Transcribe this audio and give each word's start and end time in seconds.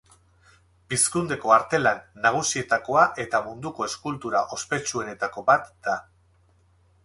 Pizkundeko 0.93 1.53
artelan 1.55 1.99
nagusietakoa 2.23 3.05
eta 3.27 3.43
munduko 3.51 3.87
eskultura 3.91 4.43
ospetsuenetako 4.61 5.49
bat 5.53 5.73
da. 5.89 5.99